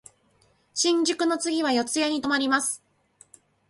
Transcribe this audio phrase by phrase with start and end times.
[0.73, 2.81] 新宿の次は四谷に止まります。